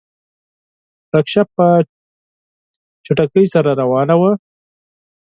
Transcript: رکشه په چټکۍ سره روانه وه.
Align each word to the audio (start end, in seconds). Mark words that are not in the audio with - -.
رکشه 1.13 1.43
په 1.55 1.65
چټکۍ 3.05 3.45
سره 3.53 3.71
روانه 3.81 4.15
وه. 4.19 4.31